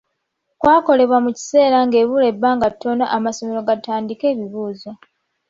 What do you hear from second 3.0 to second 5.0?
amasomero gatandike ebigezo.